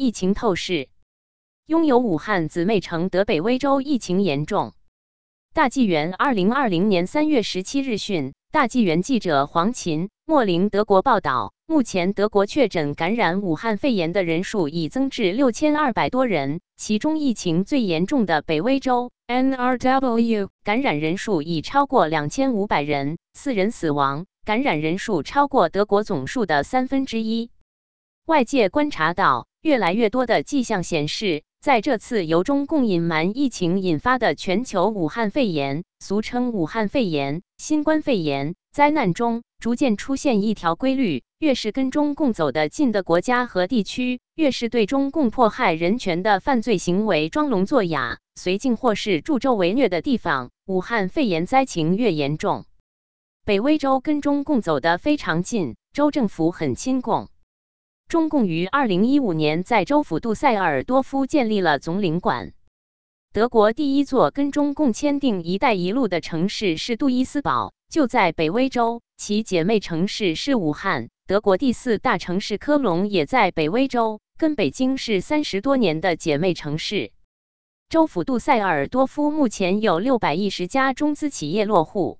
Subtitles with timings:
[0.00, 0.90] 疫情透视：
[1.66, 4.74] 拥有武汉姊妹城的北威州疫情严重。
[5.52, 27.50] 大纪元二零二零年三月十七日讯，大纪元记者黄琴、莫林德国报道，目前德国确诊感染武汉肺炎的人数已增至六千二百多人，其中疫情最严重的北威州 （NRW） 感染人数已超过两千五百人，四人死亡，感染人数超过德国总数的三分之一。
[28.28, 52.66] 外界观察到，越来越多的迹象显示，在这次由中共隐瞒疫情引发的全球武汉肺炎（俗称武汉肺炎、新冠肺炎）灾难中，逐渐出现一条规律：越是跟中共走得近的国家和地区，越是对中共迫害人权的犯罪行为装聋作哑、绥靖或是助纣为虐的地方，武汉肺炎灾情越严重。
[53.46, 57.30] 北威州跟中共走得非常近，州政府很亲共。
[58.08, 62.54] 中共于二零一五年在州府杜塞尔多夫建立了总领馆。
[63.34, 71.10] 德国第一座跟中共签订“一带一路”的城市是杜伊斯堡，就在北威州，其姐妹城市是武汉。
[71.26, 77.12] 德国第四大城市科隆也在北威州，跟北京是三十多年的姐妹城市。
[77.90, 82.18] 州府杜塞尔多夫目前有六百一十家中资企业落户，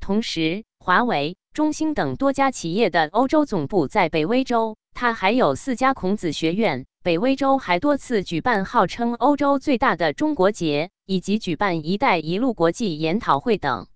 [0.00, 4.78] 同时华为、中兴等多家企业的欧洲总部在北威州。
[4.94, 13.86] 它还有四家孔子学院，北威州还多次举办号称欧洲最大的中国节，以及举办“一带一路”国际研讨会等。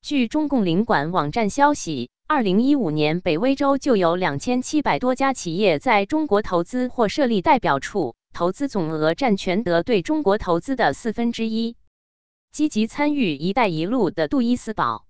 [0.00, 11.76] 据中共领馆网站消息，二零一五年北威州就有两千七百多家企业在中国投资或设立代表处，投资总额占全德对中国投资的四分之一。
[12.50, 15.07] 积极参与“一带一路”的杜伊斯堡。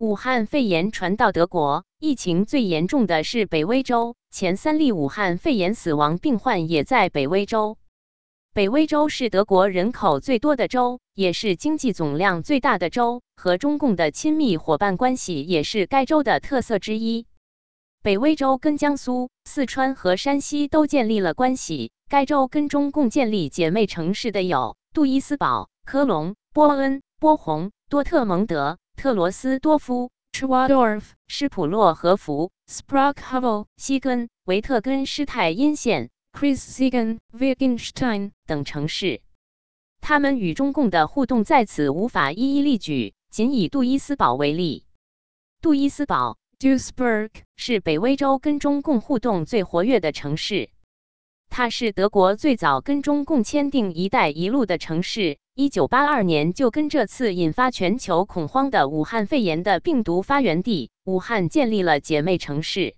[0.00, 7.78] 武汉肺炎传到德国，疫情最严重的是北威州，前三例武汉肺炎死亡病患也在北威州。
[8.54, 17.26] 北威州是德国人口最多的州，也是经济总量最大的州，和中共的亲密伙伴关系也是该州的特色之一。
[18.00, 21.90] 北威州跟江苏、四川和山西都建立了关系。
[22.08, 28.78] 该州跟中共建立姐妹城市的有杜伊斯堡、科隆、波恩、波鸿、多特蒙德。
[28.98, 39.20] 特罗斯多夫、施瓦多尔夫、施普洛和福、Sprachhovel、西根、维特根施泰因县、c h r i s s i g e n、Wittgenstein 等城市，
[40.00, 44.84] 他们与中共的互动在此无法一一例举，仅以杜伊斯堡为例。
[45.62, 50.70] 杜伊斯堡 （Duisburg） 是北威州跟中共互动最活跃的城市。
[51.50, 55.38] 它是德国最早跟中共签订“一带一路”的城市。
[55.54, 62.94] 一九八二年就跟这次引发全球恐慌的武汉肺炎的病毒发源地武汉建立了姐妹城市。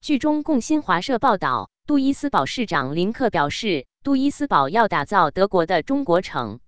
[0.00, 6.58] 据中共新华社报道，杜伊斯堡市长林克表示，杜伊斯堡要打造德国的中国城。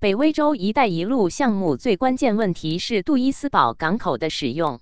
[0.00, 4.80] 北威州“一带一路”项目最关键问题是杜伊斯堡港口的使用。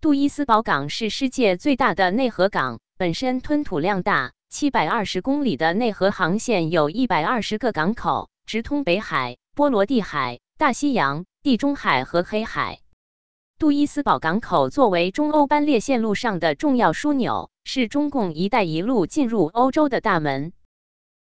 [0.00, 4.32] 杜伊斯堡港是世界最大的内河港，本身吞吐量大。
[4.50, 12.80] 七百二十公里的内河航线有一百二十个港口，直通北海、波罗的海、大西洋、地中海和黑海。
[13.58, 20.52] 杜伊斯堡港口作为中欧班列线路上的重要枢纽，是中共“一带一路”进入欧洲的大门。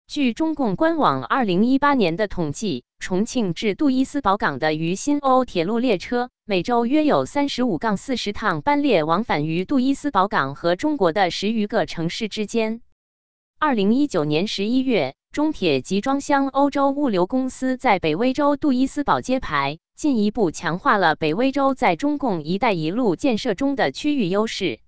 [0.08, 12.82] 据中共官网二零一八年的统计，重庆至杜伊斯堡港的渝新欧铁路列车每周约有三十五杠四十趟班列往返于杜伊斯堡港和中国的十余个城市之间。
[13.60, 24.80] 二零一九年十一月，中铁集装箱欧洲物流公司在北威州杜伊斯堡揭牌，进一步强化了北威州在中共“一带一路”建设中的区域优势。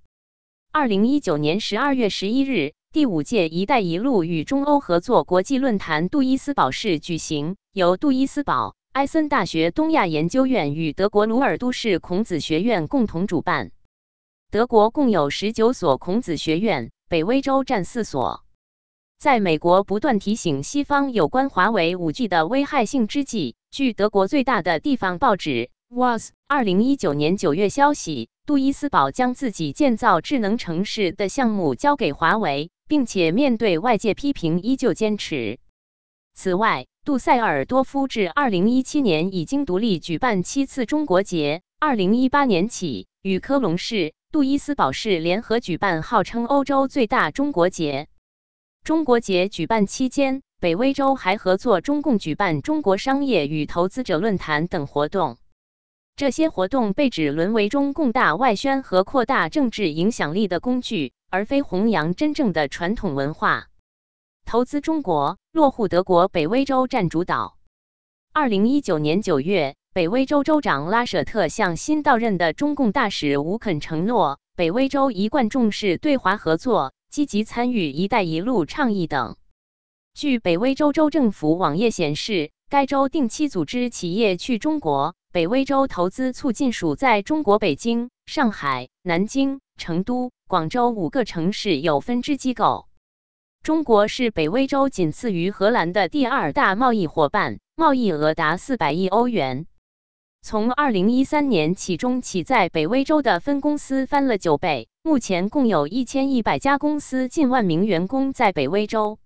[0.72, 13.72] 二零一九年十二月十一日，第五届“一带一路”与中欧合作国际论坛杜伊斯堡市举行，由杜伊斯堡埃森大学东亚研究院与德国鲁尔都市孔子学院共同主办。
[14.52, 18.46] 德国共有十九所孔子学院，北威州占四所。
[19.20, 35.60] 在美国不断提醒西方有关华为五 G 的危害性之际，据德国最大的地方报纸 Was 二零一九年九月消息，杜伊斯堡将自己建造智能城市的项目交给华为，并且面对外界批评依旧坚持。
[36.34, 48.08] 此外，杜塞尔多夫至二零一七年已经独立举办七次中国节，二零一八年起与科隆市、杜伊斯堡市联合举办号称欧洲最大中国节。
[48.90, 55.38] 中国节举办期间，北威州还合作中共举办中国商业与投资者论坛等活动。
[56.16, 63.68] 这些活动被指沦为中共大外宣和扩大政治影响力的工具，而非弘扬真正的传统文化。
[64.44, 67.58] 投资中国，落户德国北威州占主导。
[68.34, 79.36] 二零一九年九月，北威州州长拉舍特向新到任的中共大使吴肯承诺，北威州一贯重视对华合作，积极参与“一带一路”倡议等。
[80.14, 85.16] 据北威州州政府网页显示，该州定期组织企业去中国。
[85.32, 92.88] 北威州投资促进署在中国北京、上海、南京、成都、广州五个城市有分支机构。
[93.62, 97.60] 中国是北威州仅次于荷兰的第二大贸易伙伴。
[97.80, 99.66] 贸易额达四百亿欧元。
[100.42, 109.18] 从二零一三年起，中企在北威州的分公司翻了九倍，目前共有一千一百家公司，近万名员工在北威州。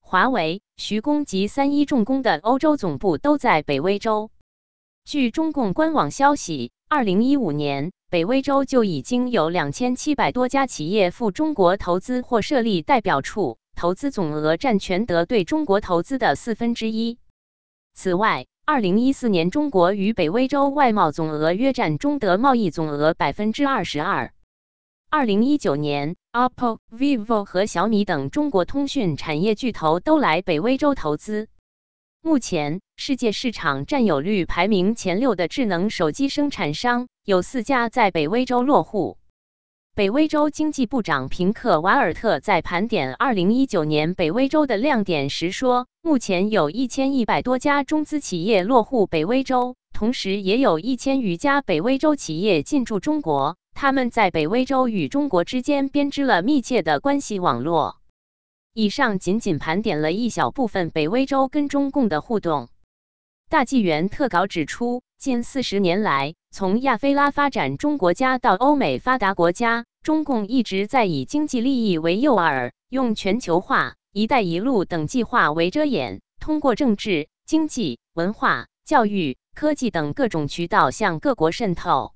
[0.00, 4.30] 华为、徐工及三一重工的欧洲总部都在北威州。
[5.06, 17.18] 据中共官网消息，二零一五年，北威州就已经有两千七百多家企业赴中国投资或设立代表处，投资总额占全德对中国投资的四分之一。
[17.94, 24.30] 此外，二零一四年中国与北威州外贸总额约占中德贸易总额百分之二十二。
[25.10, 31.48] 二零一九年，OPPO、vivo 和小米等中国通讯产业巨头都来北威州投资。
[32.20, 39.16] 目前，世界市场占有率排名前六的智能手机生产商有四家在北威州落户。
[39.94, 53.56] 北威州经济部长平克·瓦尔特在盘点2019年北威州的亮点时说：“目前有一千一百多家中资企业落户北威州，同时也有一千余家北威州企业进驻中国。
[53.80, 58.00] 他们在北威州与中国之间编织了密切的关系网络。”
[58.74, 62.70] 以上仅仅盘点了一小部分北威州跟中共的互动。
[63.48, 82.12] 大纪元特稿指出，近四十年来，从亚非拉发展中国家到欧美发达国家，中共一直在以经济利益为诱饵，用全球化、一带一路等计划为遮掩，通过政治、经济、文化、教育、科技等各种渠道向各国渗透。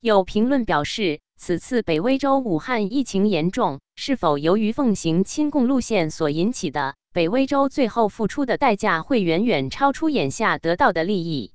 [0.00, 6.94] 有评论表示，此次北威州武汉疫情严重，是否由于奉行亲共路线所引起的？
[7.12, 11.52] 北威州最后付出的代价会远远超出眼下得到的利益，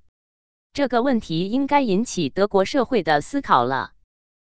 [0.73, 3.93] 这个问题应该引起德国社会的思考了。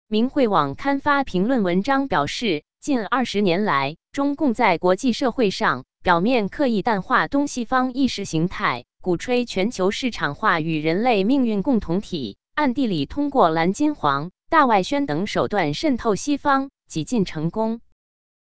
[0.09, 17.81] 明慧网刊发评论文章表示，近二十年来，中共在国际社会上表面刻意淡化东西方意识形态，鼓吹全球市场化与人类命运共同体，暗地里通过蓝金黄、大外宣等手段渗透西方，几近成功。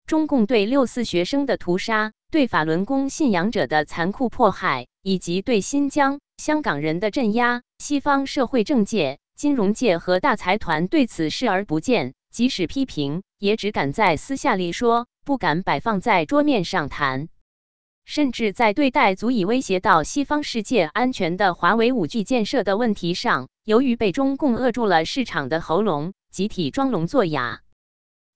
[0.06, 2.12] 中共对六四学生的屠杀。
[2.31, 17.29] 对法轮功信仰者的残酷迫害，以及对新疆、香港人的镇压，西方社会政界、金融界和大财团对此视而不见，即使批评，也只敢在私下里说，不敢摆放在桌面上谈。
[18.05, 27.62] 甚至在对待足以威胁到西方世界安全的华为五 G 建设的问题上，由于被中共扼住了市场的喉咙，集体装聋作哑。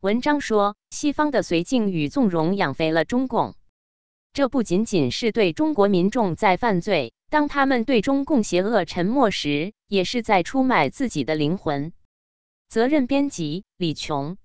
[0.00, 3.54] 文章说，西方的绥靖与纵容养肥了中共。
[4.32, 11.92] 这不仅仅是对中国民众在犯罪，当他们对中共邪恶沉默时，也是在出卖自己的灵魂。
[12.68, 14.36] 责任编辑：李琼。